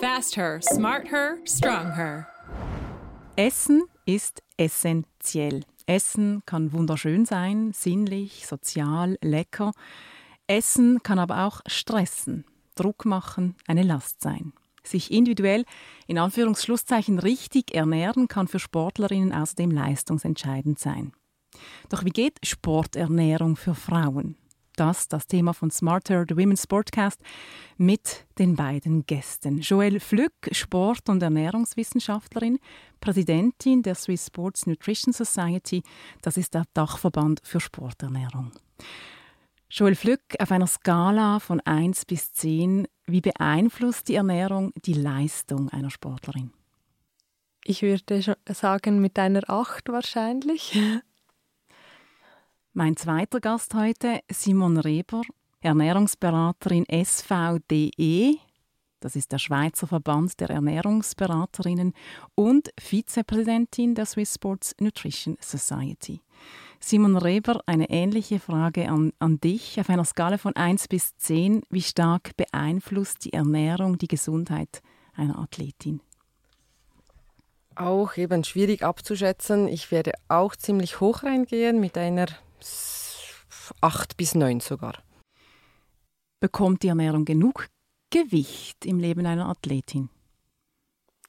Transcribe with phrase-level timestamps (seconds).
[0.00, 2.28] Fast her, smart her, strong her.
[3.34, 5.64] Essen ist essentiell.
[5.86, 9.72] Essen kann wunderschön sein, sinnlich, sozial, lecker.
[10.46, 12.44] Essen kann aber auch stressen,
[12.76, 14.52] Druck machen, eine Last sein.
[14.84, 15.64] Sich individuell
[16.06, 21.12] in Anführungsschlusszeichen richtig ernähren kann für Sportlerinnen außerdem leistungsentscheidend sein.
[21.88, 24.36] Doch wie geht Sporternährung für Frauen?
[24.78, 27.20] Das das Thema von Smarter, the Women's Sportcast,
[27.78, 29.58] mit den beiden Gästen.
[29.58, 32.60] Joelle Flück, Sport- und Ernährungswissenschaftlerin,
[33.00, 35.82] Präsidentin der Swiss Sports Nutrition Society.
[36.22, 38.52] Das ist der Dachverband für Sporternährung.
[39.68, 45.70] Joel Flück, auf einer Skala von 1 bis 10, wie beeinflusst die Ernährung die Leistung
[45.70, 46.52] einer Sportlerin?
[47.64, 50.78] Ich würde sagen, mit einer 8 wahrscheinlich.
[52.78, 55.22] Mein zweiter Gast heute, Simon Reber,
[55.62, 58.36] Ernährungsberaterin SVDE,
[59.00, 61.92] das ist der Schweizer Verband der Ernährungsberaterinnen
[62.36, 66.20] und Vizepräsidentin der Swiss Sports Nutrition Society.
[66.78, 69.80] Simon Reber, eine ähnliche Frage an, an dich.
[69.80, 74.82] Auf einer Skala von 1 bis 10, wie stark beeinflusst die Ernährung die Gesundheit
[75.16, 76.00] einer Athletin?
[77.74, 79.66] Auch eben schwierig abzuschätzen.
[79.66, 82.28] Ich werde auch ziemlich hoch reingehen mit einer
[83.80, 85.02] acht bis neun sogar.
[86.40, 87.68] Bekommt die Ernährung genug
[88.10, 90.08] Gewicht im Leben einer Athletin?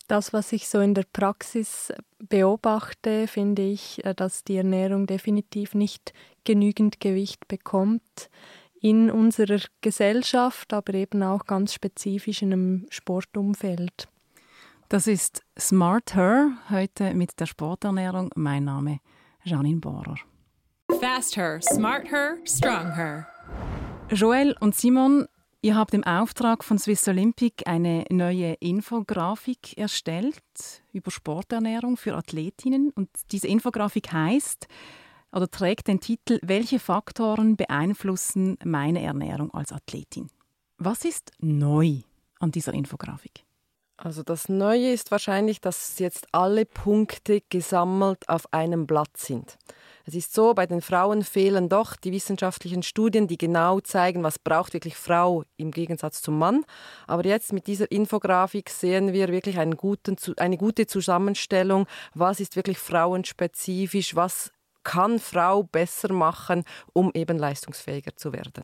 [0.08, 5.75] Das, was ich so in der Praxis beobachte, finde ich, äh, dass die Ernährung definitiv
[5.75, 6.13] nicht
[6.45, 8.30] genügend Gewicht bekommt
[8.81, 14.08] in unserer Gesellschaft, aber eben auch ganz spezifisch in einem Sportumfeld.
[14.88, 18.31] Das ist Smart Her, heute mit der Sporternährung.
[18.36, 19.02] Mein Name
[19.43, 20.16] Janine Bohrer.
[21.00, 23.25] Fast her, smart her, strong her.
[24.11, 25.28] Joel und Simon,
[25.61, 30.44] ihr habt im Auftrag von Swiss Olympic eine neue Infografik erstellt
[30.92, 32.89] über Sporternährung für Athletinnen.
[32.89, 34.67] Und diese Infografik heißt
[35.31, 40.30] oder trägt den Titel Welche Faktoren beeinflussen meine Ernährung als Athletin?
[40.80, 42.02] Was ist neu
[42.39, 43.45] an dieser Infografik?
[44.02, 49.58] Also das Neue ist wahrscheinlich, dass jetzt alle Punkte gesammelt auf einem Blatt sind.
[50.05, 54.39] Es ist so, bei den Frauen fehlen doch die wissenschaftlichen Studien, die genau zeigen, was
[54.39, 56.64] braucht wirklich Frau im Gegensatz zum Mann.
[57.08, 62.80] Aber jetzt mit dieser Infografik sehen wir wirklich guten, eine gute Zusammenstellung, was ist wirklich
[62.80, 64.52] frauenspezifisch, was
[64.83, 68.64] kann Frau besser machen, um eben leistungsfähiger zu werden.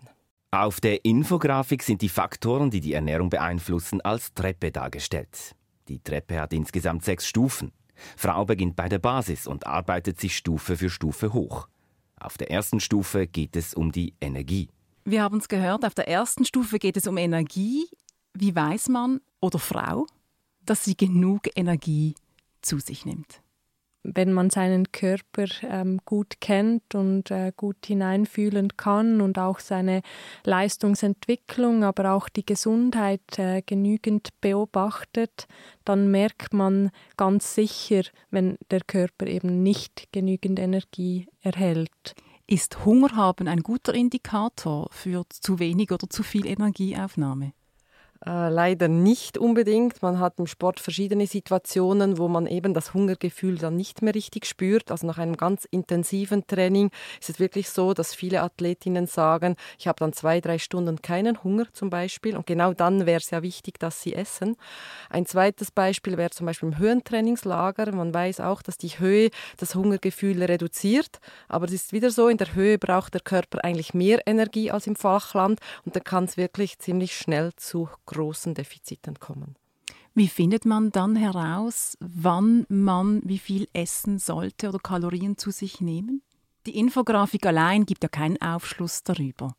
[0.52, 5.56] Auf der Infografik sind die Faktoren, die die Ernährung beeinflussen, als Treppe dargestellt.
[5.88, 7.72] Die Treppe hat insgesamt sechs Stufen.
[8.18, 11.68] Frau beginnt bei der Basis und arbeitet sich Stufe für Stufe hoch.
[12.20, 14.70] Auf der ersten Stufe geht es um die Energie.
[15.04, 17.86] Wir haben es gehört, auf der ersten Stufe geht es um Energie.
[18.34, 20.08] Wie weiß man oder Frau,
[20.62, 22.16] dass sie genug Energie
[22.62, 23.42] zu sich nimmt?
[24.14, 30.02] Wenn man seinen Körper ähm, gut kennt und äh, gut hineinfühlen kann und auch seine
[30.44, 35.48] Leistungsentwicklung, aber auch die Gesundheit äh, genügend beobachtet,
[35.84, 42.16] dann merkt man ganz sicher, wenn der Körper eben nicht genügend Energie erhält.
[42.48, 47.54] Ist Hunger haben ein guter Indikator für zu wenig oder zu viel Energieaufnahme?
[48.26, 50.02] Äh, leider nicht unbedingt.
[50.02, 54.48] Man hat im Sport verschiedene Situationen, wo man eben das Hungergefühl dann nicht mehr richtig
[54.48, 54.90] spürt.
[54.90, 59.88] Also nach einem ganz intensiven Training ist es wirklich so, dass viele Athletinnen sagen, ich
[59.88, 62.36] habe dann zwei, drei Stunden keinen Hunger zum Beispiel.
[62.36, 64.58] Und genau dann wäre es ja wichtig, dass sie essen.
[65.12, 67.92] Ein zweites Beispiel wäre zum Beispiel im Höhentrainingslager.
[67.92, 71.20] Man weiß auch, dass die Höhe das Hungergefühl reduziert.
[71.48, 74.88] Aber es ist wieder so, in der Höhe braucht der Körper eigentlich mehr Energie als
[74.88, 75.60] im Flachland.
[75.86, 79.56] Und da kann es wirklich ziemlich schnell zu großen Defiziten kommen.
[80.14, 85.82] Wie findet man dann heraus, wann man wie viel essen sollte oder Kalorien zu sich
[85.82, 86.22] nehmen?
[86.66, 89.56] Die Infografik allein gibt ja keinen Aufschluss darüber.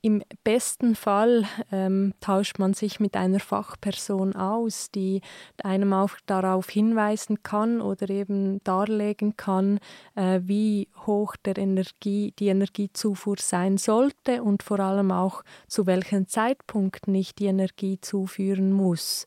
[0.00, 5.22] Im besten Fall ähm, tauscht man sich mit einer Fachperson aus, die
[5.64, 9.80] einem auch darauf hinweisen kann oder eben darlegen kann,
[10.14, 16.28] äh, wie hoch der Energie, die Energiezufuhr sein sollte und vor allem auch zu welchem
[16.28, 19.26] Zeitpunkt nicht die Energie zuführen muss.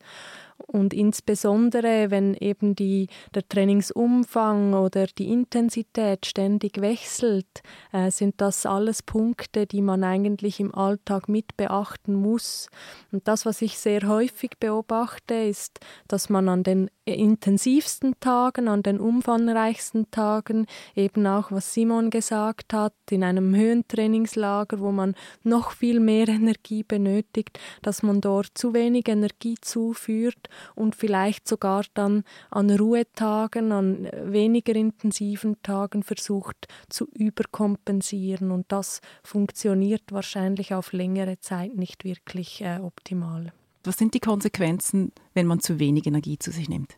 [0.66, 7.62] Und insbesondere, wenn eben die, der Trainingsumfang oder die Intensität ständig wechselt,
[7.92, 12.68] äh, sind das alles Punkte, die man eigentlich im Alltag mit beachten muss.
[13.10, 18.82] Und das, was ich sehr häufig beobachte, ist, dass man an den intensivsten Tagen, an
[18.82, 25.72] den umfangreichsten Tagen, eben auch, was Simon gesagt hat, in einem Höhentrainingslager, wo man noch
[25.72, 32.24] viel mehr Energie benötigt, dass man dort zu wenig Energie zuführt und vielleicht sogar dann
[32.50, 38.50] an Ruhetagen, an weniger intensiven Tagen versucht zu überkompensieren.
[38.50, 43.52] Und das funktioniert wahrscheinlich auf längere Zeit nicht wirklich äh, optimal.
[43.84, 46.96] Was sind die Konsequenzen, wenn man zu wenig Energie zu sich nimmt?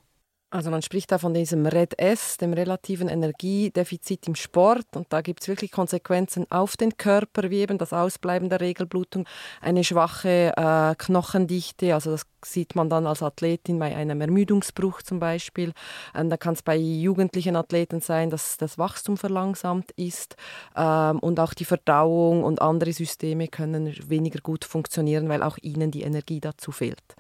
[0.55, 4.87] Also man spricht da von diesem Red S, dem relativen Energiedefizit im Sport.
[4.95, 9.27] Und da gibt es wirklich Konsequenzen auf den Körper, wie eben das Ausbleiben der Regelblutung,
[9.61, 11.93] eine schwache äh, Knochendichte.
[11.93, 15.73] Also das sieht man dann als Athletin bei einem Ermüdungsbruch zum Beispiel.
[16.15, 20.37] Ähm, da kann es bei jugendlichen Athleten sein, dass das Wachstum verlangsamt ist.
[20.77, 25.91] Ähm, und auch die Verdauung und andere Systeme können weniger gut funktionieren, weil auch ihnen
[25.91, 27.17] die Energie dazu fehlt.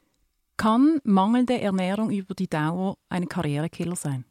[0.57, 4.25] Kann mangelnde Ernährung über die Dauer ein Karrierekiller sein?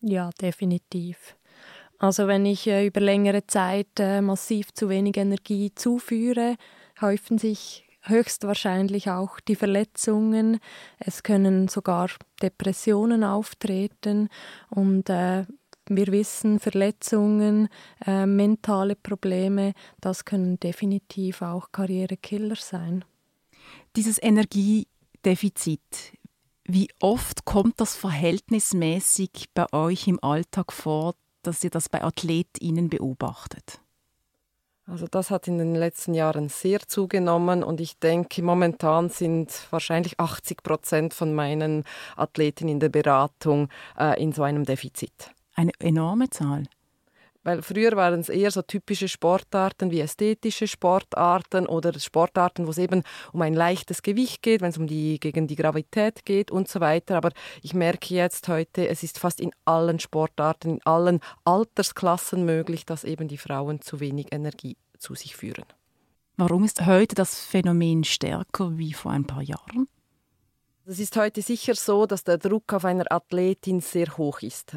[0.00, 1.36] Ja, definitiv.
[1.98, 6.56] Also wenn ich äh, über längere Zeit äh, massiv zu wenig Energie zuführe,
[7.00, 10.60] häufen sich höchstwahrscheinlich auch die Verletzungen.
[10.98, 12.08] Es können sogar
[12.42, 14.28] Depressionen auftreten
[14.70, 15.44] und äh,
[15.88, 17.68] wir wissen, Verletzungen,
[18.04, 23.04] äh, mentale Probleme, das können definitiv auch Karrierekiller sein.
[23.94, 24.86] Dieses Energie
[25.26, 26.16] Defizit.
[26.64, 32.88] Wie oft kommt das verhältnismäßig bei euch im Alltag vor, dass ihr das bei AthletInnen
[32.88, 33.80] beobachtet?
[34.86, 40.20] Also das hat in den letzten Jahren sehr zugenommen und ich denke, momentan sind wahrscheinlich
[40.20, 41.82] 80 Prozent von meinen
[42.14, 43.68] Athleten in der Beratung
[43.98, 45.32] äh, in so einem Defizit.
[45.56, 46.68] Eine enorme Zahl.
[47.46, 52.78] Weil früher waren es eher so typische Sportarten wie ästhetische Sportarten oder Sportarten, wo es
[52.78, 56.66] eben um ein leichtes Gewicht geht, wenn es um die gegen die Gravität geht und
[56.66, 57.16] so weiter.
[57.16, 57.30] Aber
[57.62, 63.04] ich merke jetzt heute, es ist fast in allen Sportarten, in allen Altersklassen möglich, dass
[63.04, 65.66] eben die Frauen zu wenig Energie zu sich führen.
[66.36, 69.86] Warum ist heute das Phänomen stärker wie vor ein paar Jahren?
[70.84, 74.76] Es ist heute sicher so, dass der Druck auf einer Athletin sehr hoch ist.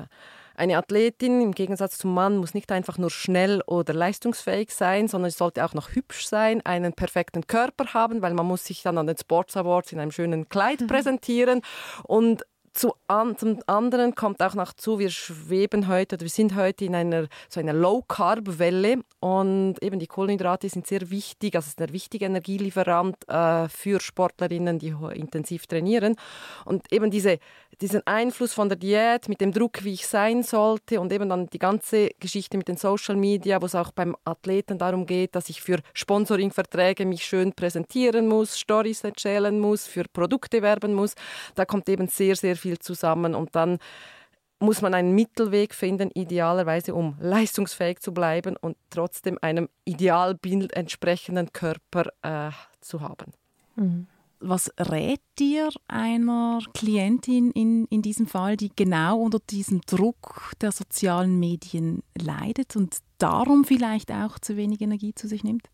[0.59, 5.31] Eine Athletin im Gegensatz zum Mann muss nicht einfach nur schnell oder leistungsfähig sein, sondern
[5.31, 8.97] sie sollte auch noch hübsch sein, einen perfekten Körper haben, weil man muss sich dann
[8.97, 10.87] an den Sports Awards in einem schönen Kleid mhm.
[10.87, 11.61] präsentieren
[12.03, 12.43] und
[12.73, 16.85] zu an, zum anderen kommt auch noch zu, wir schweben heute, oder wir sind heute
[16.85, 21.91] in einer so einer Low-Carb-Welle und eben die Kohlenhydrate sind sehr wichtig, also ist ein
[21.93, 26.15] wichtiger Energielieferant äh, für Sportlerinnen, die intensiv trainieren.
[26.65, 27.39] Und eben diese,
[27.81, 31.47] diesen Einfluss von der Diät mit dem Druck, wie ich sein sollte und eben dann
[31.47, 35.49] die ganze Geschichte mit den Social Media, wo es auch beim Athleten darum geht, dass
[35.49, 41.15] ich für Sponsoringverträge mich schön präsentieren muss, Stories erzählen muss, für Produkte werben muss.
[41.55, 43.79] Da kommt eben sehr, sehr viel zusammen und dann
[44.59, 51.53] muss man einen Mittelweg finden, idealerweise, um leistungsfähig zu bleiben und trotzdem einem Idealbild entsprechenden
[51.53, 52.51] Körper äh,
[52.81, 53.31] zu haben.
[53.75, 54.07] Mhm.
[54.41, 60.71] Was rät dir einer Klientin in, in diesem Fall, die genau unter diesem Druck der
[60.71, 65.69] sozialen Medien leidet und darum vielleicht auch zu wenig Energie zu sich nimmt?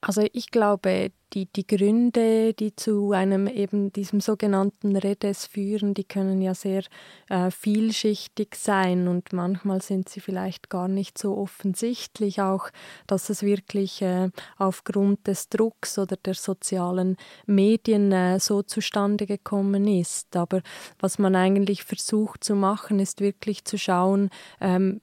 [0.00, 6.04] Also ich glaube, die, die Gründe, die zu einem eben diesem sogenannten Redes führen, die
[6.04, 6.84] können ja sehr
[7.28, 12.70] äh, vielschichtig sein und manchmal sind sie vielleicht gar nicht so offensichtlich, auch
[13.08, 17.16] dass es wirklich äh, aufgrund des Drucks oder der sozialen
[17.46, 20.36] Medien äh, so zustande gekommen ist.
[20.36, 20.62] Aber
[21.00, 25.00] was man eigentlich versucht zu machen, ist wirklich zu schauen, ähm,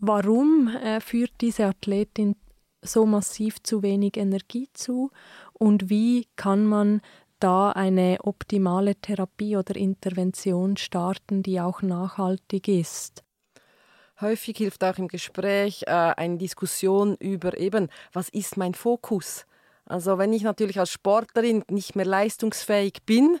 [0.00, 2.34] warum äh, führt diese Athletin
[2.82, 5.10] so massiv zu wenig Energie zu
[5.52, 7.00] und wie kann man
[7.40, 13.22] da eine optimale Therapie oder Intervention starten, die auch nachhaltig ist.
[14.20, 19.46] Häufig hilft auch im Gespräch äh, eine Diskussion über eben, was ist mein Fokus?
[19.86, 23.38] Also wenn ich natürlich als Sportlerin nicht mehr leistungsfähig bin,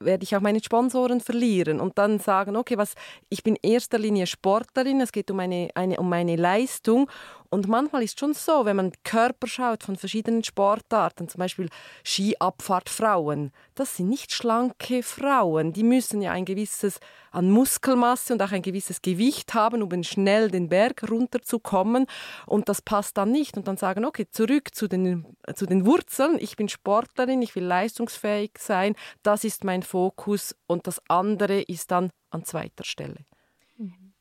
[0.00, 2.94] werde ich auch meine Sponsoren verlieren und dann sagen, okay, was,
[3.28, 7.08] ich bin in erster Linie Sportlerin, es geht um, eine, eine, um meine Leistung
[7.52, 11.68] Und manchmal ist es schon so, wenn man Körper schaut von verschiedenen Sportarten, zum Beispiel
[12.02, 15.74] Skiabfahrtfrauen, das sind nicht schlanke Frauen.
[15.74, 16.98] Die müssen ja ein gewisses
[17.30, 22.06] an Muskelmasse und auch ein gewisses Gewicht haben, um schnell den Berg runterzukommen.
[22.46, 23.58] Und das passt dann nicht.
[23.58, 26.38] Und dann sagen, okay, zurück zu den, zu den Wurzeln.
[26.40, 28.94] Ich bin Sportlerin, ich will leistungsfähig sein.
[29.22, 30.56] Das ist mein Fokus.
[30.66, 33.26] Und das andere ist dann an zweiter Stelle.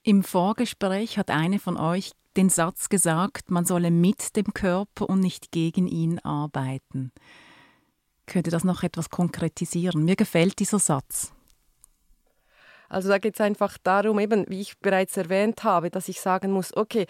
[0.04, 5.20] Im Vorgespräch hat eine von euch den Satz gesagt, man solle mit dem Körper und
[5.20, 7.12] nicht gegen ihn arbeiten.
[8.26, 10.06] Könnte das noch etwas konkretisieren?
[10.06, 11.34] Mir gefällt dieser Satz.
[12.88, 16.52] Also da geht es einfach darum, eben, wie ich bereits erwähnt habe, dass ich sagen
[16.52, 17.08] muss, okay,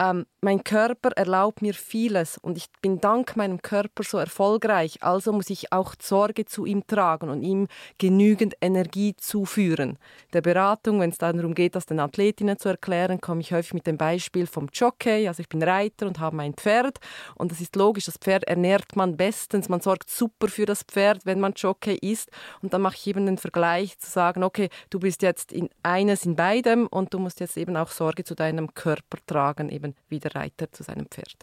[0.00, 5.02] ähm, mein Körper erlaubt mir vieles und ich bin dank meinem Körper so erfolgreich.
[5.02, 9.98] Also muss ich auch Sorge zu ihm tragen und ihm genügend Energie zuführen.
[10.32, 13.86] Der Beratung, wenn es darum geht, das den Athletinnen zu erklären, komme ich häufig mit
[13.86, 15.28] dem Beispiel vom Jockey.
[15.28, 16.98] Also ich bin Reiter und habe ein Pferd
[17.36, 19.68] und es ist logisch, das Pferd ernährt man bestens.
[19.68, 22.30] Man sorgt super für das Pferd, wenn man Jockey ist.
[22.60, 26.26] Und dann mache ich eben den Vergleich zu sagen, okay, du bist jetzt in eines
[26.26, 29.94] in beidem und du musst jetzt eben auch Sorge zu deinem Körper tragen, eben eben
[30.08, 31.36] wie der Reiter zu seinem Pferd.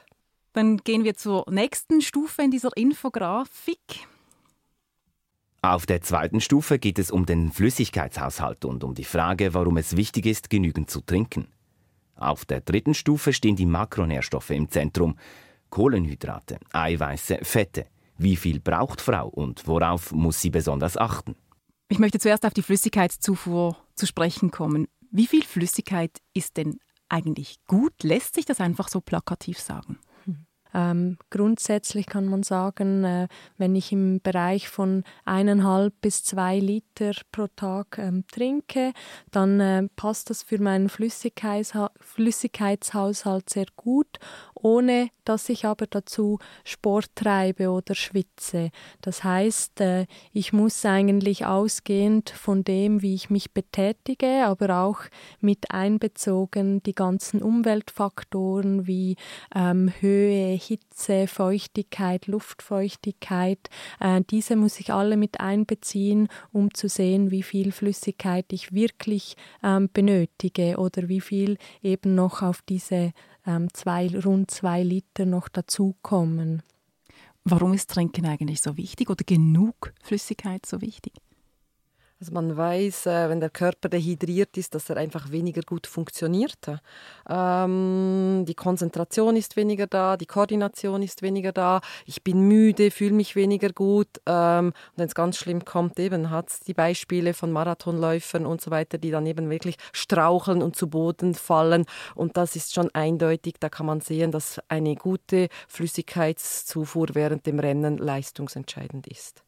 [0.53, 4.07] Dann gehen wir zur nächsten Stufe in dieser Infografik.
[5.61, 9.95] Auf der zweiten Stufe geht es um den Flüssigkeitshaushalt und um die Frage, warum es
[9.95, 11.47] wichtig ist, genügend zu trinken.
[12.15, 15.17] Auf der dritten Stufe stehen die Makronährstoffe im Zentrum.
[15.69, 17.85] Kohlenhydrate, Eiweiße, Fette.
[18.17, 21.35] Wie viel braucht Frau und worauf muss sie besonders achten?
[21.89, 24.87] Ich möchte zuerst auf die Flüssigkeitszufuhr zu sprechen kommen.
[25.11, 26.79] Wie viel Flüssigkeit ist denn
[27.11, 28.03] eigentlich gut?
[28.03, 29.99] Lässt sich das einfach so plakativ sagen?
[30.73, 33.27] Ähm, grundsätzlich kann man sagen, äh,
[33.57, 38.93] wenn ich im Bereich von eineinhalb bis zwei Liter pro Tag ähm, trinke,
[39.31, 44.19] dann äh, passt das für meinen Flüssigkeitsha Flüssigkeitshaushalt sehr gut
[44.61, 48.71] ohne dass ich aber dazu Sport treibe oder schwitze.
[49.01, 54.99] Das heißt, äh, ich muss eigentlich ausgehend von dem, wie ich mich betätige, aber auch
[55.39, 59.15] mit einbezogen die ganzen Umweltfaktoren wie
[59.55, 67.31] ähm, Höhe, Hitze, Feuchtigkeit, Luftfeuchtigkeit, äh, diese muss ich alle mit einbeziehen, um zu sehen,
[67.31, 73.13] wie viel Flüssigkeit ich wirklich ähm, benötige oder wie viel eben noch auf diese
[73.73, 76.63] zwei, rund zwei Liter noch dazukommen.
[77.43, 81.13] Warum ist Trinken eigentlich so wichtig oder genug Flüssigkeit so wichtig?
[82.21, 86.59] Also man weiß, äh, wenn der Körper dehydriert ist, dass er einfach weniger gut funktioniert.
[87.27, 93.15] Ähm, die Konzentration ist weniger da, die Koordination ist weniger da, ich bin müde, fühle
[93.15, 94.21] mich weniger gut.
[94.27, 98.61] Ähm, und wenn es ganz schlimm kommt, eben hat es die Beispiele von Marathonläufern und
[98.61, 101.85] so weiter, die dann eben wirklich straucheln und zu Boden fallen.
[102.13, 107.57] Und das ist schon eindeutig, da kann man sehen, dass eine gute Flüssigkeitszufuhr während dem
[107.57, 109.43] Rennen leistungsentscheidend ist.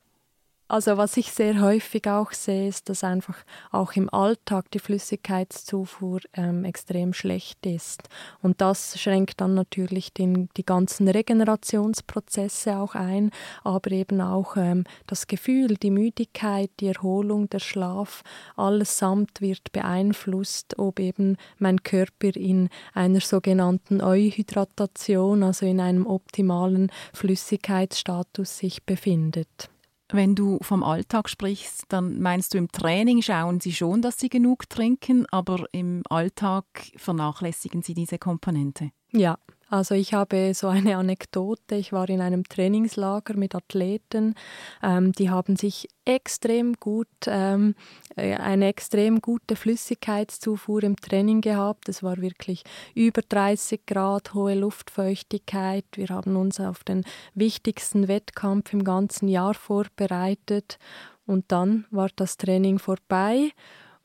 [0.70, 3.38] Also was ich sehr häufig auch sehe, ist, dass einfach
[3.72, 8.04] auch im Alltag die Flüssigkeitszufuhr ähm, extrem schlecht ist.
[8.42, 13.32] Und das schränkt dann natürlich den, die ganzen Regenerationsprozesse auch ein,
[13.64, 18.24] aber eben auch ähm, das Gefühl, die Müdigkeit, die Erholung, der Schlaf,
[18.56, 26.90] allesamt wird beeinflusst, ob eben mein Körper in einer sogenannten Euhydratation, also in einem optimalen
[27.14, 29.73] Flüssigkeitsstatus sich befindet.
[30.14, 34.30] Wenn du vom Alltag sprichst, dann meinst du im Training schauen sie schon, dass sie
[34.30, 36.66] genug trinken, aber im Alltag
[36.98, 38.92] vernachlässigen sie diese Komponente.
[39.12, 39.40] Ja,
[39.74, 41.74] also ich habe so eine Anekdote.
[41.74, 44.36] Ich war in einem Trainingslager mit Athleten.
[44.84, 47.74] Ähm, die haben sich extrem gut, ähm,
[48.16, 51.90] äh, eine extrem gute Flüssigkeitszufuhr im Training gehabt.
[51.90, 52.64] Es war wirklich
[52.94, 55.86] über 30 Grad, hohe Luftfeuchtigkeit.
[55.94, 57.04] Wir haben uns auf den
[57.34, 60.78] wichtigsten Wettkampf im ganzen Jahr vorbereitet.
[61.26, 63.50] Und dann war das Training vorbei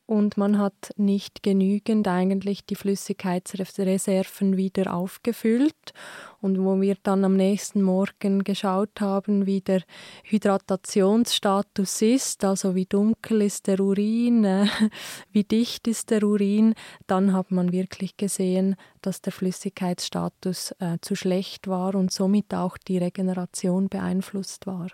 [0.09, 5.93] und man hat nicht genügend eigentlich die Flüssigkeitsreserven wieder aufgefüllt.
[6.41, 9.83] Und wo wir dann am nächsten Morgen geschaut haben, wie der
[10.23, 14.65] Hydratationsstatus ist, also wie dunkel ist der Urin, äh,
[15.31, 16.73] wie dicht ist der Urin,
[17.05, 22.79] dann hat man wirklich gesehen, dass der Flüssigkeitsstatus äh, zu schlecht war und somit auch
[22.79, 24.87] die Regeneration beeinflusst war.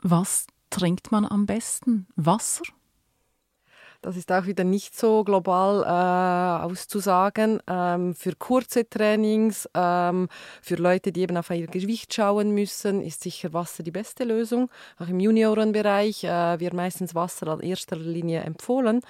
[0.00, 2.06] Was trinkt man am besten?
[2.16, 2.64] Wasser?
[4.04, 7.60] Das ist auch wieder nicht so global äh, auszusagen.
[7.66, 10.28] Ähm, für kurze Trainings, ähm,
[10.60, 14.68] für Leute, die eben auf ihr Gewicht schauen müssen, ist sicher Wasser die beste Lösung.
[14.98, 19.00] Auch im Juniorenbereich äh, wird meistens Wasser an erster Linie empfohlen.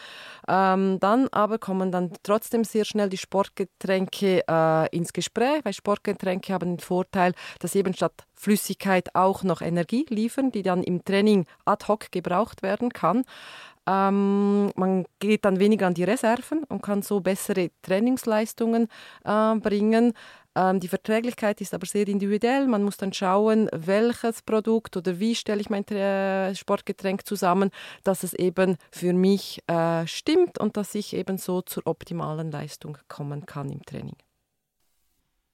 [0.47, 6.53] Ähm, dann aber kommen dann trotzdem sehr schnell die Sportgetränke äh, ins Gespräch, weil Sportgetränke
[6.53, 11.47] haben den Vorteil, dass eben statt Flüssigkeit auch noch Energie liefern, die dann im Training
[11.65, 13.25] ad hoc gebraucht werden kann.
[13.87, 18.89] Ähm, man geht dann weniger an die Reserven und kann so bessere Trainingsleistungen
[19.25, 20.15] äh, bringen.
[20.57, 22.67] Ähm, die Verträglichkeit ist aber sehr individuell.
[22.67, 27.71] Man muss dann schauen, welches Produkt oder wie stelle ich mein äh, Sportgetränk zusammen,
[28.05, 32.97] dass es eben für mich äh, stimmt und dass ich eben so zur optimalen Leistung
[33.09, 34.17] kommen kann im Training.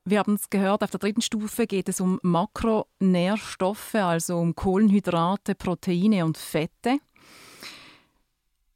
[0.04, 5.54] Wir haben es gehört, auf der dritten Stufe geht es um Makronährstoffe, also um Kohlenhydrate,
[5.54, 6.98] Proteine und Fette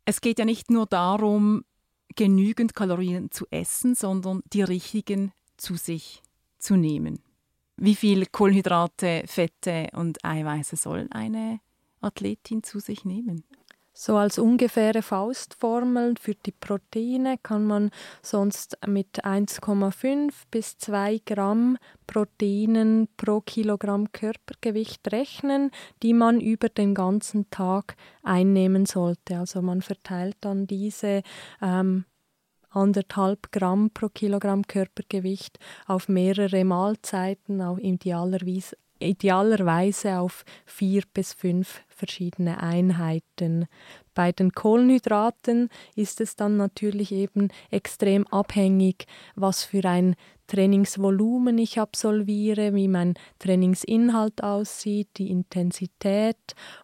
[0.04, 1.64] es geht ja nicht nur darum,
[2.16, 6.22] genügend Kalorien zu essen, sondern die richtigen zu sich
[6.58, 7.20] zu nehmen.
[7.76, 11.60] Wie viel Kohlenhydrate, Fette und Eiweiße soll eine
[12.00, 13.44] Athletin zu sich nehmen?
[13.96, 21.78] So als ungefähre Faustformel für die Proteine kann man sonst mit 1,5 bis 2 Gramm
[22.08, 25.70] Proteinen pro Kilogramm Körpergewicht rechnen,
[26.02, 29.38] die man über den ganzen Tag einnehmen sollte.
[29.38, 31.22] Also man verteilt dann diese
[31.62, 32.04] ähm,
[32.70, 38.76] anderthalb Gramm pro Kilogramm Körpergewicht auf mehrere Mahlzeiten, auch idealerweise,
[40.18, 43.66] auf vier bis fünf verschiedene Einheiten.
[44.12, 49.06] Bei den Kohlenhydraten ist es dann natürlich eben extrem abhängig,
[49.36, 50.14] was für ein
[50.46, 56.36] Trainingsvolumen ich absolviere, wie mein Trainingsinhalt aussieht, die Intensität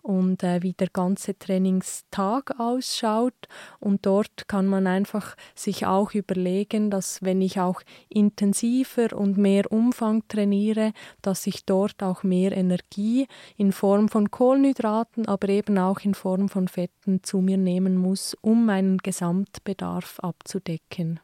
[0.02, 3.48] und äh, wie der ganze Trainingstag ausschaut.
[3.78, 9.70] Und dort kann man einfach sich auch überlegen, dass wenn ich auch intensiver und mehr
[9.70, 13.26] Umfang trainiere, dass ich dort auch mehr Energie
[13.56, 18.34] in Form von Kohlenhydraten, aber eben auch in Form von Fetten zu mir nehmen muss,
[18.40, 21.20] um meinen Gesamtbedarf abzudecken.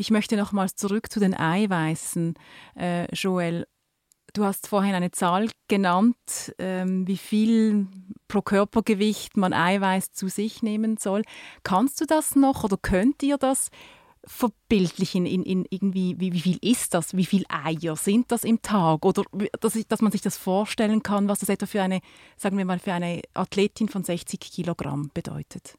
[0.00, 2.32] Ich möchte nochmals zurück zu den Eiweißen,
[2.74, 3.66] äh, Joel.
[4.32, 7.86] Du hast vorhin eine Zahl genannt, ähm, wie viel
[8.26, 11.20] pro Körpergewicht man Eiweiß zu sich nehmen soll.
[11.64, 13.68] Kannst du das noch oder könnt ihr das
[14.24, 17.14] verbildlichen in, in irgendwie, wie, wie, viel ist das?
[17.14, 19.04] Wie viele Eier sind das im Tag?
[19.04, 19.24] Oder
[19.60, 22.00] dass, ich, dass man sich das vorstellen kann, was das etwa für eine,
[22.38, 25.76] sagen wir mal, für eine Athletin von 60 Kilogramm bedeutet?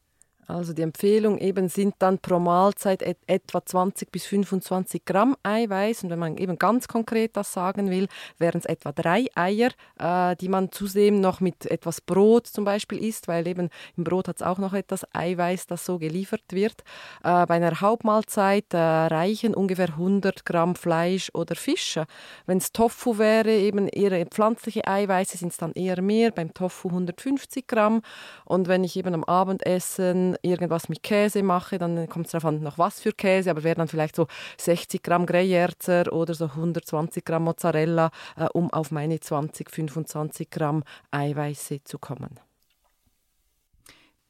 [0.52, 6.04] Also die Empfehlung eben sind dann pro Mahlzeit et etwa 20 bis 25 Gramm Eiweiß.
[6.04, 10.36] Und wenn man eben ganz konkret das sagen will, wären es etwa drei Eier, äh,
[10.36, 14.38] die man zudem noch mit etwas Brot zum Beispiel isst, weil eben im Brot hat
[14.38, 16.82] es auch noch etwas Eiweiß, das so geliefert wird.
[17.24, 21.98] Äh, bei einer Hauptmahlzeit äh, reichen ungefähr 100 Gramm Fleisch oder Fisch.
[22.46, 26.32] Wenn es Tofu wäre, eben eher pflanzliche Eiweiße, sind es dann eher mehr.
[26.32, 28.02] Beim Tofu 150 Gramm.
[28.44, 32.62] Und wenn ich eben am Abendessen irgendwas mit Käse mache, dann kommt es darauf an,
[32.62, 37.24] noch was für Käse, aber wäre dann vielleicht so 60 Gramm Greyerzer oder so 120
[37.24, 42.40] Gramm Mozzarella, äh, um auf meine 20, 25 Gramm Eiweiße zu kommen.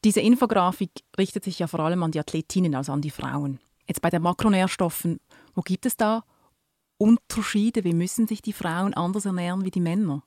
[0.03, 3.59] Diese Infografik richtet sich ja vor allem an die Athletinnen, also an die Frauen.
[3.88, 5.19] Jetzt bei den Makronährstoffen,
[5.53, 6.23] wo gibt es da
[6.97, 7.83] Unterschiede?
[7.83, 10.23] Wie müssen sich die Frauen anders ernähren wie die Männer?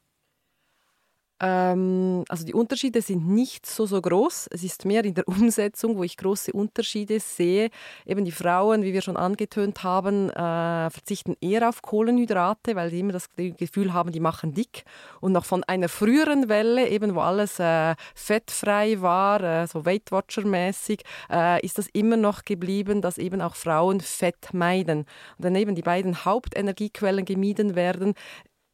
[1.45, 4.49] Ähm, also die Unterschiede sind nicht so, so groß.
[4.51, 7.71] Es ist mehr in der Umsetzung, wo ich große Unterschiede sehe.
[8.07, 13.01] Eben die Frauen, wie wir schon angetönt haben, äh, verzichten eher auf Kohlenhydrate, weil sie
[13.01, 14.85] immer das Gefühl haben, die machen dick.
[15.21, 20.13] Und noch von einer früheren Welle, eben wo alles äh, fettfrei war, äh, so Weight
[20.13, 25.01] Watcher-mäßig, äh, ist das immer noch geblieben, dass eben auch Frauen Fett meiden.
[25.01, 25.07] Und
[25.45, 28.15] wenn eben die beiden Hauptenergiequellen gemieden werden,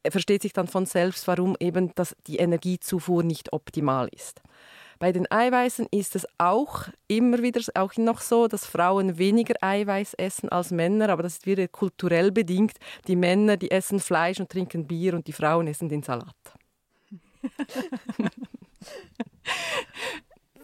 [0.09, 4.41] versteht sich dann von selbst, warum eben das, die Energiezufuhr nicht optimal ist.
[5.01, 10.13] Bei den Eiweißen ist es auch immer wieder auch noch so, dass Frauen weniger Eiweiß
[10.13, 12.77] essen als Männer, aber das ist wieder kulturell bedingt.
[13.07, 16.35] Die Männer, die essen Fleisch und trinken Bier und die Frauen essen den Salat.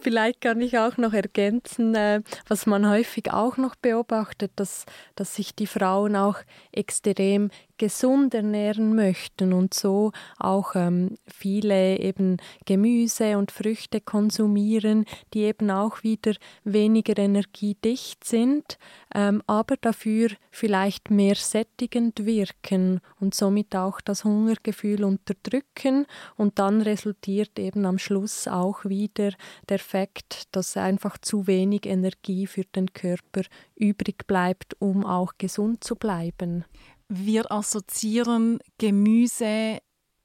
[0.00, 5.34] Vielleicht kann ich auch noch ergänzen, äh, was man häufig auch noch beobachtet, dass, dass
[5.34, 6.36] sich die Frauen auch
[6.70, 12.36] extrem gesund ernähren möchten und so auch ähm, viele eben
[12.66, 18.78] Gemüse und Früchte konsumieren, die eben auch wieder weniger energiedicht sind,
[19.14, 26.82] ähm, aber dafür vielleicht mehr sättigend wirken und somit auch das Hungergefühl unterdrücken und dann
[26.82, 29.30] resultiert eben am Schluss auch wieder
[29.68, 33.42] der Fakt, dass einfach zu wenig Energie für den Körper
[33.76, 36.64] übrig bleibt, um auch gesund zu bleiben.
[37.08, 39.78] Wir assoziieren Gemüse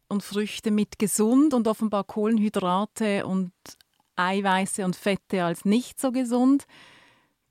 [0.09, 3.53] und Früchte mit gesund und offenbar Kohlenhydrate und
[4.17, 6.65] Eiweiße und Fette als nicht so gesund.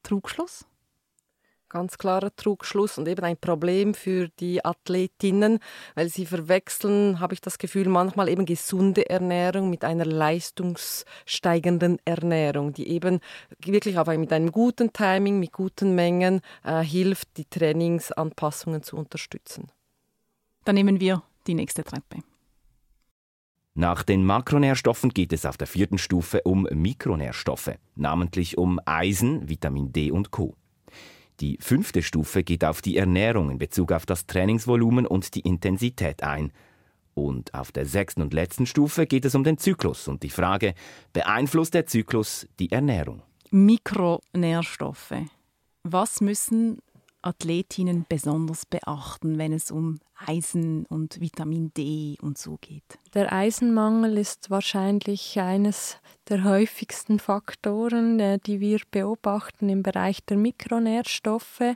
[0.02, 0.66] Trugschluss?
[1.72, 5.58] Ganz klarer Trugschluss und eben ein Problem für die Athletinnen,
[5.94, 12.74] weil sie verwechseln, habe ich das Gefühl, manchmal eben gesunde Ernährung mit einer leistungssteigenden Ernährung,
[12.74, 13.20] die eben
[13.64, 18.98] wirklich auf ein, mit einem guten Timing, mit guten Mengen äh, hilft, die Trainingsanpassungen zu
[18.98, 19.70] unterstützen.
[20.66, 22.18] Dann nehmen wir die nächste Treppe.
[23.72, 29.90] Nach den Makronährstoffen geht es auf der vierten Stufe um Mikronährstoffe, namentlich um Eisen, Vitamin
[29.90, 30.54] D und Co.
[31.42, 36.22] Die fünfte Stufe geht auf die Ernährung in Bezug auf das Trainingsvolumen und die Intensität
[36.22, 36.52] ein.
[37.14, 40.74] Und auf der sechsten und letzten Stufe geht es um den Zyklus und die Frage,
[41.12, 43.22] beeinflusst der Zyklus die Ernährung?
[43.50, 45.14] Mikronährstoffe.
[45.82, 46.78] Was müssen
[47.22, 52.98] Athletinnen besonders beachten, wenn es um Eisen und Vitamin D und so geht?
[53.14, 60.36] Der Eisenmangel ist wahrscheinlich eines der häufigsten Faktoren, äh, die wir beobachten im Bereich der
[60.36, 61.74] Mikronährstoffe.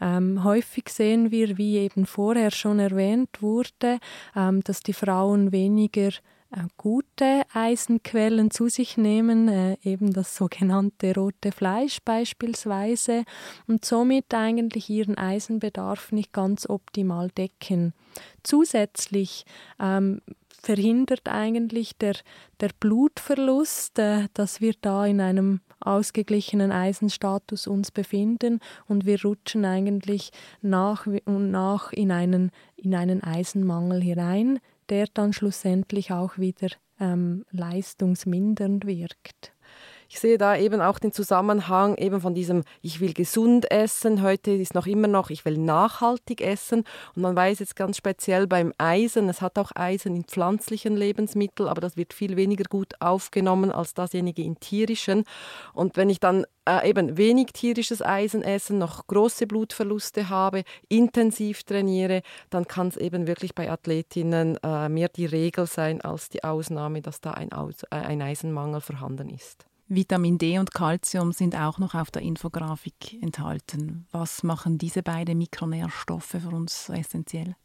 [0.00, 3.98] Ähm, häufig sehen wir, wie eben vorher schon erwähnt wurde,
[4.36, 6.10] ähm, dass die Frauen weniger
[6.76, 13.24] gute Eisenquellen zu sich nehmen, äh, eben das sogenannte rote Fleisch beispielsweise,
[13.66, 17.92] und somit eigentlich ihren Eisenbedarf nicht ganz optimal decken.
[18.42, 19.44] Zusätzlich
[19.78, 20.22] ähm,
[20.60, 22.16] verhindert eigentlich der,
[22.60, 29.64] der Blutverlust, äh, dass wir da in einem ausgeglichenen Eisenstatus uns befinden und wir rutschen
[29.64, 34.58] eigentlich nach und nach in einen, in einen Eisenmangel hinein,
[34.88, 36.68] der dann schlussendlich auch wieder
[37.00, 39.52] ähm, leistungsmindernd wirkt.
[40.10, 44.52] Ich sehe da eben auch den Zusammenhang eben von diesem, ich will gesund essen, heute
[44.52, 46.84] ist noch immer noch, ich will nachhaltig essen.
[47.14, 51.68] Und man weiß jetzt ganz speziell beim Eisen, es hat auch Eisen in pflanzlichen Lebensmitteln,
[51.68, 55.24] aber das wird viel weniger gut aufgenommen als dasjenige in tierischen.
[55.74, 61.64] Und wenn ich dann äh, eben wenig tierisches Eisen esse, noch große Blutverluste habe, intensiv
[61.64, 66.44] trainiere, dann kann es eben wirklich bei Athletinnen äh, mehr die Regel sein als die
[66.44, 69.66] Ausnahme, dass da ein, Aus äh, ein Eisenmangel vorhanden ist.
[69.90, 74.06] Vitamin D und Calcium sind auch noch auf der Infografik enthalten.
[74.10, 77.56] Was machen diese beiden Mikronährstoffe für uns essentiell?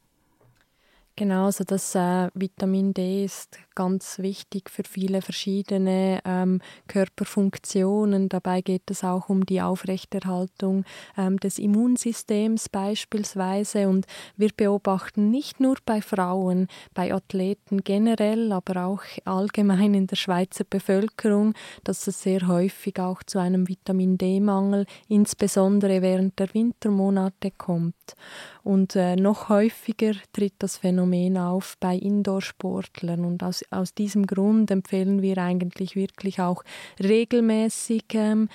[1.15, 8.29] Genau, also das äh, Vitamin D ist ganz wichtig für viele verschiedene ähm, Körperfunktionen.
[8.29, 13.87] Dabei geht es auch um die Aufrechterhaltung ähm, des Immunsystems beispielsweise.
[13.89, 20.15] Und wir beobachten nicht nur bei Frauen, bei Athleten generell, aber auch allgemein in der
[20.15, 27.51] Schweizer Bevölkerung, dass es sehr häufig auch zu einem Vitamin D-Mangel, insbesondere während der Wintermonate,
[27.51, 28.15] kommt.
[28.63, 33.25] Und äh, noch häufiger tritt das Phänomen auf bei Indoor-Sportlern.
[33.25, 36.63] Und aus, aus diesem Grund empfehlen wir eigentlich wirklich auch
[37.01, 38.47] regelmäßig, ähm,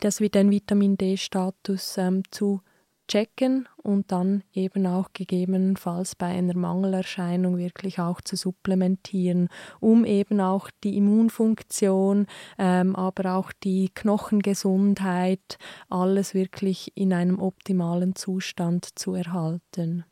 [0.00, 2.60] das wie den Vitamin D-Status ähm, zu
[3.08, 9.48] checken und dann eben auch gegebenenfalls bei einer Mangelerscheinung wirklich auch zu supplementieren,
[9.80, 12.26] um eben auch die Immunfunktion,
[12.58, 20.04] ähm, aber auch die Knochengesundheit, alles wirklich in einem optimalen Zustand zu erhalten.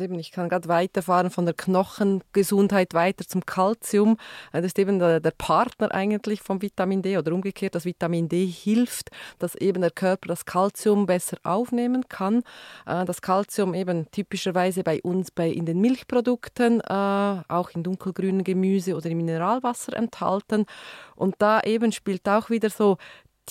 [0.00, 4.18] Eben, ich kann gerade weiterfahren von der Knochengesundheit weiter zum Kalzium.
[4.52, 8.46] Äh, das ist eben der, Partner eigentlich vom Vitamin D oder umgekehrt, das Vitamin D
[8.46, 12.42] hilft, dass eben der Körper das Kalzium besser aufnehmen kann.
[12.86, 16.84] Äh, das Kalzium eben typischerweise bei uns bei, in den Milchprodukten, äh,
[17.48, 20.66] auch in dunkelgrünen Gemüse oder im Mineralwasser enthalten.
[21.14, 22.98] Und da eben spielt auch wieder so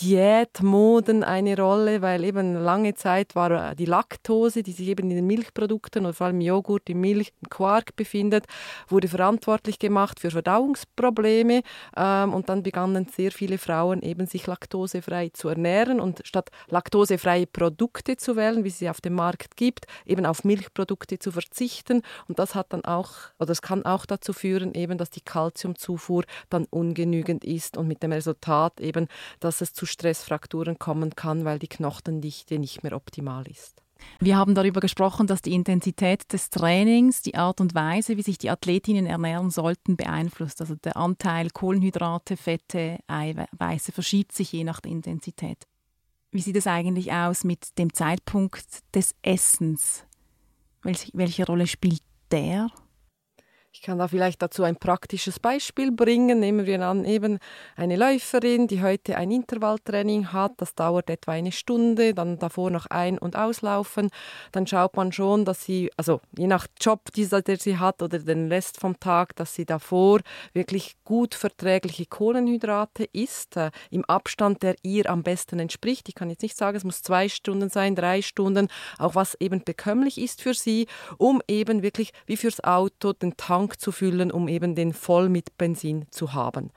[0.01, 5.15] Diätmoden eine Rolle, weil eben lange Zeit war äh, die Laktose, die sich eben in
[5.15, 8.45] den Milchprodukten oder vor allem Joghurt, im Milch, im Quark befindet,
[8.89, 11.61] wurde verantwortlich gemacht für Verdauungsprobleme
[11.95, 17.47] ähm, und dann begannen sehr viele Frauen eben sich laktosefrei zu ernähren und statt laktosefreie
[17.47, 22.01] Produkte zu wählen, wie es sie auf dem Markt gibt, eben auf Milchprodukte zu verzichten.
[22.27, 26.25] Und das hat dann auch oder es kann auch dazu führen eben, dass die Kalziumzufuhr
[26.49, 29.07] dann ungenügend ist und mit dem Resultat eben,
[29.39, 33.81] dass es zu Stressfrakturen kommen kann, weil die Knochendichte nicht mehr optimal ist.
[34.19, 38.37] Wir haben darüber gesprochen, dass die Intensität des Trainings die Art und Weise, wie sich
[38.37, 40.61] die Athletinnen ernähren sollten, beeinflusst.
[40.61, 45.65] Also der Anteil Kohlenhydrate, Fette, Eiweiße verschiebt sich je nach der Intensität.
[46.31, 50.03] Wie sieht es eigentlich aus mit dem Zeitpunkt des Essens?
[50.83, 52.69] Welche Rolle spielt der?
[53.75, 56.39] Ich kann da vielleicht dazu ein praktisches Beispiel bringen.
[56.39, 57.39] Nehmen wir an, eben
[57.75, 60.53] eine Läuferin, die heute ein Intervalltraining hat.
[60.57, 64.11] Das dauert etwa eine Stunde, dann davor noch ein- und auslaufen.
[64.53, 68.19] Dann schaut man schon, dass sie, also je nach Job, dieser, der sie hat oder
[68.19, 70.21] den Rest vom Tag, dass sie davor
[70.53, 76.07] wirklich gut verträgliche Kohlenhydrate isst, äh, im Abstand, der ihr am besten entspricht.
[76.07, 79.65] Ich kann jetzt nicht sagen, es muss zwei Stunden sein, drei Stunden, auch was eben
[79.65, 84.31] bekömmlich ist für sie, um eben wirklich wie fürs Auto den Tank Tank zu füllen,
[84.31, 86.69] um eben den voll mit Benzin zu haben.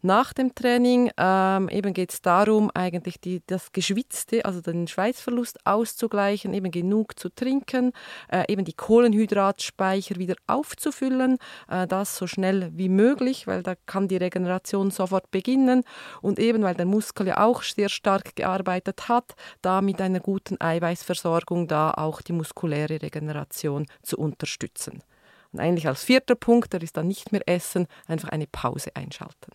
[0.00, 5.66] Nach dem Training ähm, eben geht es darum, eigentlich die, das Geschwitzte, also den Schweißverlust
[5.66, 7.92] auszugleichen, eben genug zu trinken,
[8.30, 11.36] äh, eben die Kohlenhydratspeicher wieder aufzufüllen,
[11.68, 15.82] äh, das so schnell wie möglich, weil da kann die Regeneration sofort beginnen
[16.22, 20.58] und eben weil der Muskel ja auch sehr stark gearbeitet hat, da mit einer guten
[20.60, 25.02] Eiweißversorgung da auch die muskuläre Regeneration zu unterstützen.
[25.52, 29.52] Und eigentlich als vierter Punkt, der ist dann nicht mehr essen, einfach eine Pause einschalten.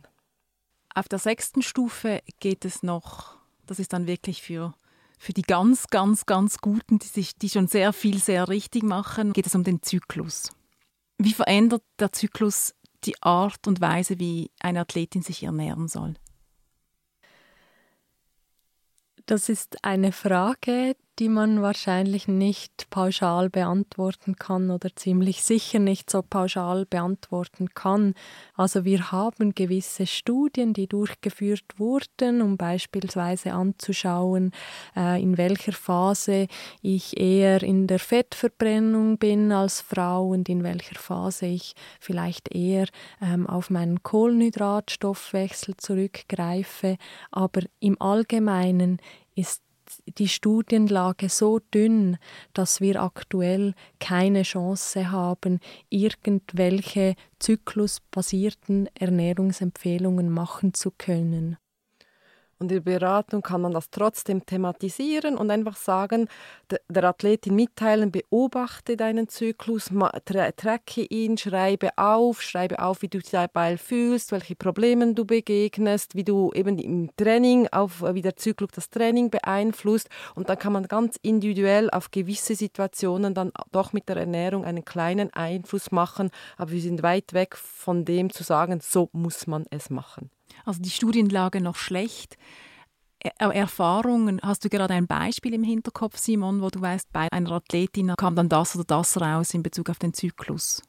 [0.93, 4.73] Auf der sechsten Stufe geht es noch, das ist dann wirklich für,
[5.19, 9.33] für die ganz, ganz, ganz Guten, die, sich, die schon sehr viel, sehr richtig machen,
[9.33, 10.51] geht es um den Zyklus.
[11.17, 16.15] Wie verändert der Zyklus die Art und Weise, wie eine Athletin sich ernähren soll?
[19.25, 26.09] Das ist eine Frage, die man wahrscheinlich nicht pauschal beantworten kann oder ziemlich sicher nicht
[26.09, 28.15] so pauschal beantworten kann.
[28.55, 34.51] Also wir haben gewisse Studien, die durchgeführt wurden, um beispielsweise anzuschauen,
[34.95, 36.47] äh, in welcher Phase
[36.81, 42.87] ich eher in der Fettverbrennung bin als Frau und in welcher Phase ich vielleicht eher
[43.21, 46.97] ähm, auf meinen Kohlenhydratstoffwechsel zurückgreife.
[47.31, 48.99] Aber im Allgemeinen
[49.35, 49.64] ist
[50.17, 52.17] die Studienlage so dünn,
[52.53, 61.57] dass wir aktuell keine Chance haben, irgendwelche zyklusbasierten Ernährungsempfehlungen machen zu können.
[62.57, 66.29] Und in der Beratung kann man das trotzdem thematisieren und einfach sagen,
[66.87, 69.89] der Athletin mitteilen, beobachte deinen Zyklus,
[70.25, 76.15] tracke ihn, schreibe auf, schreibe auf, wie du dich dabei fühlst, welche Probleme du begegnest,
[76.15, 80.07] wie du eben im Training auf, wie der Zyklus das Training beeinflusst.
[80.33, 84.85] Und dann kann man ganz individuell auf gewisse Situationen dann doch mit der Ernährung einen
[84.85, 86.29] kleinen Einfluss machen.
[86.57, 90.29] Aber wir sind weit weg von dem zu sagen, so muss man es machen.
[90.65, 92.37] Also die Studienlage noch schlecht.
[93.39, 98.13] Erfahrungen, hast du gerade ein Beispiel im Hinterkopf, Simon, wo du weißt, bei einer Athletin
[98.17, 100.83] kam dann das oder das raus in Bezug auf den Zyklus?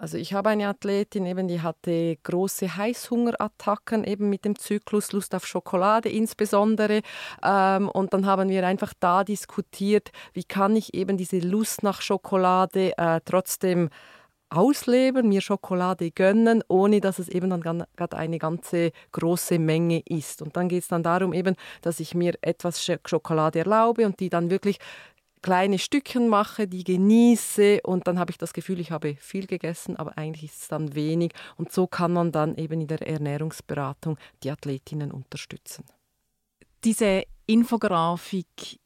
[0.00, 5.34] Also ich habe eine Athletin, eben, die hatte große Heißhungerattacken, eben mit dem Zyklus, Lust
[5.34, 7.02] auf Schokolade insbesondere.
[7.42, 12.00] Ähm, und dann haben wir einfach da diskutiert, wie kann ich eben diese Lust nach
[12.00, 13.90] Schokolade äh, trotzdem
[14.50, 20.42] ausleben, mir Schokolade gönnen, ohne dass es eben dann gerade eine ganze große Menge ist.
[20.42, 24.30] Und dann geht es dann darum eben, dass ich mir etwas Schokolade erlaube und die
[24.30, 24.78] dann wirklich
[25.42, 29.96] kleine Stückchen mache, die genieße und dann habe ich das Gefühl, ich habe viel gegessen,
[29.96, 34.18] aber eigentlich ist es dann wenig und so kann man dann eben in der Ernährungsberatung
[34.42, 35.84] die Athletinnen unterstützen.
[36.84, 38.80] Diese Infografik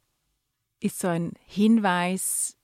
[0.80, 2.56] ist so ein Hinweis,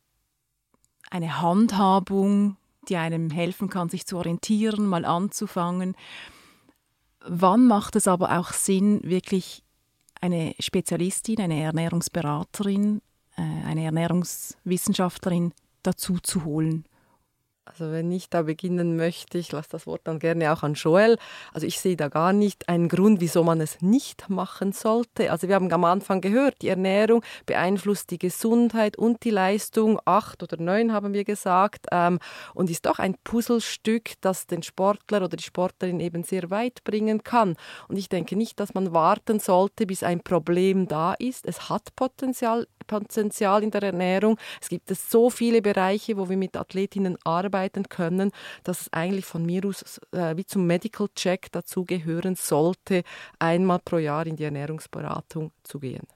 [1.11, 2.56] eine Handhabung
[2.88, 5.94] die einem helfen kann, sich zu orientieren, mal anzufangen.
[7.20, 9.62] Wann macht es aber auch Sinn, wirklich
[10.20, 13.01] eine Spezialistin, eine Ernährungsberaterin,
[13.37, 16.85] äh, eine Ernährungswissenschaftlerin dazu zu holen
[17.68, 21.18] also wenn ich da beginnen möchte, ich lasse das Wort dann gerne auch an Joel.
[21.52, 25.31] Also ich sehe da gar nicht einen Grund, wieso man es nicht machen sollte.
[25.31, 30.00] Also wir haben am Anfang gehört, die Ernährung beeinflusst die Gesundheit und die Leistung.
[30.04, 31.87] Acht oder neun haben wir gesagt.
[31.92, 32.18] Ähm,
[32.54, 37.22] und ist doch ein Puzzlestück, das den Sportler oder die Sportlerin eben sehr weit bringen
[37.22, 37.57] kann.
[37.88, 41.46] Und ich denke nicht, dass man warten sollte, bis ein Problem da ist.
[41.46, 44.37] Es hat Potenzial, Potenzial in der Ernährung.
[44.61, 48.33] Es gibt so viele Bereiche, wo wir mit Athletinnen arbeiten können,
[48.64, 53.05] dass es eigentlich von mir aus äh, wie zum Medical Check dazu gehören sollte,
[53.38, 56.09] einmal pro Jahr in die Ernährungsberatung zu gehen.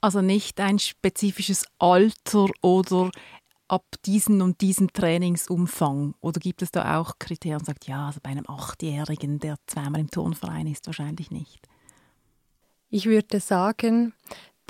[0.00, 3.10] Also nicht ein spezifisches Alter oder
[3.70, 6.14] ab diesen und diesen Trainingsumfang?
[6.20, 10.10] Oder gibt es da auch Kriterien, sagt ja, also bei einem Achtjährigen, der zweimal im
[10.10, 11.66] Turnverein ist, wahrscheinlich nicht?
[12.90, 14.12] Ich würde sagen,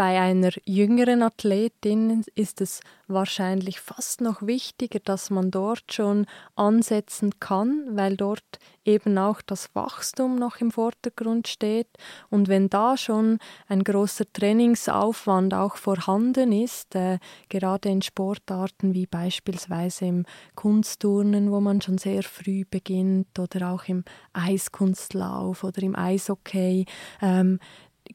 [0.01, 6.25] bei einer jüngeren Athletin ist es wahrscheinlich fast noch wichtiger, dass man dort schon
[6.57, 11.89] ansetzen kann, weil dort eben auch das Wachstum noch im Vordergrund steht.
[12.31, 17.19] Und wenn da schon ein großer Trainingsaufwand auch vorhanden ist, äh,
[17.51, 23.85] gerade in Sportarten wie beispielsweise im Kunstturnen, wo man schon sehr früh beginnt, oder auch
[23.85, 26.87] im Eiskunstlauf oder im Eishockey,
[27.21, 27.59] ähm,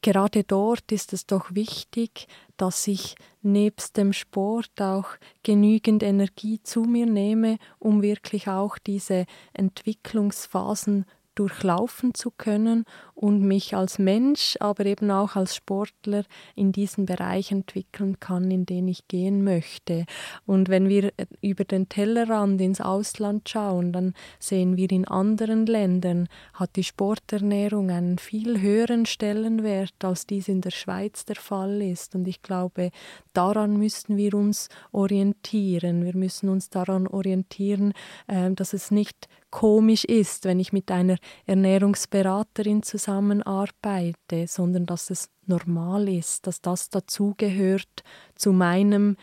[0.01, 2.27] gerade dort ist es doch wichtig,
[2.58, 5.08] dass ich nebst dem Sport auch
[5.43, 11.05] genügend Energie zu mir nehme, um wirklich auch diese Entwicklungsphasen
[11.36, 16.23] durchlaufen zu können und mich als Mensch, aber eben auch als Sportler
[16.54, 20.06] in diesen Bereich entwickeln kann, in den ich gehen möchte.
[20.45, 25.65] Und wenn wir äh, über den Tellerrand ins Ausland schauen, dann sehen wir in anderen
[25.65, 31.82] Ländern hat die Sporternährung einen viel höheren Stellenwert, als dies in der Schweiz der Fall
[31.82, 32.15] ist.
[32.15, 32.91] Und ich glaube,
[33.34, 36.04] daran müssen wir uns orientieren.
[36.04, 37.93] Wir müssen uns daran orientieren,
[38.28, 45.30] äh, dass es nicht komisch ist, wenn ich mit einer Ernährungsberaterin zusammenarbeite, sondern dass es
[45.46, 48.04] normal ist, dass das dazugehört
[48.36, 49.15] zu meinem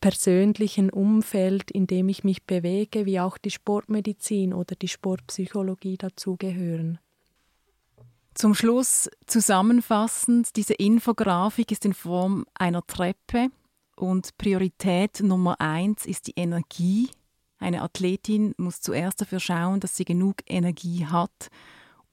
[0.00, 6.98] persönlichen Umfeld, in dem ich mich bewege, wie auch die Sportmedizin oder die Sportpsychologie dazugehören.
[8.34, 13.48] Zum Schluss zusammenfassend, diese Infografik ist in Form einer Treppe
[13.96, 17.10] und Priorität Nummer eins ist die Energie,
[17.58, 21.50] eine Athletin muss zuerst dafür schauen, dass sie genug Energie hat,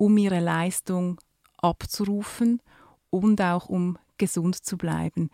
[0.01, 1.19] um ihre Leistung
[1.57, 2.59] abzurufen
[3.11, 5.29] und auch um gesund zu bleiben.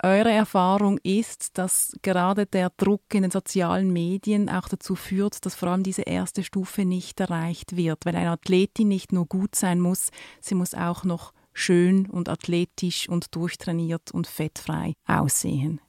[0.00, 5.56] Eure Erfahrung ist, dass gerade der Druck in den sozialen Medien auch dazu führt, dass
[5.56, 9.80] vor allem diese erste Stufe nicht erreicht wird, weil eine Athletin nicht nur gut sein
[9.80, 15.80] muss, sie muss auch noch schön und athletisch und durchtrainiert und fettfrei aussehen.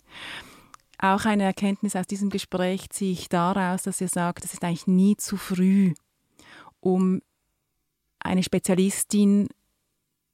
[0.97, 4.87] Auch eine Erkenntnis aus diesem Gespräch ziehe ich daraus, dass ihr sagt, es ist eigentlich
[4.87, 5.93] nie zu früh,
[6.79, 7.21] um
[8.23, 9.49] eine Spezialistin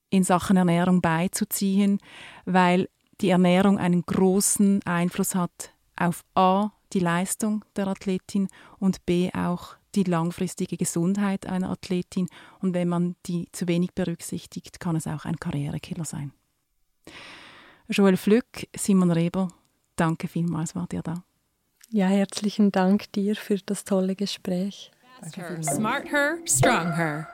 [0.10, 1.99] in Sachen Ernährung beizuziehen,
[2.45, 2.89] weil
[3.21, 8.47] die Ernährung einen großen Einfluss hat auf A, die Leistung der Athletin
[8.80, 12.28] und B, auch die langfristige Gesundheit einer Athletin.
[12.60, 16.32] Und wenn man die zu wenig berücksichtigt, kann es auch ein Karrierekiller sein.
[17.89, 19.49] Joel Flück, Simon Reber,
[19.99, 21.23] Danke vielmals, wart ihr da.
[21.89, 24.91] Ja, herzlichen Dank dir für das tolle Gespräch.
[25.62, 27.28] Smart her, strong her.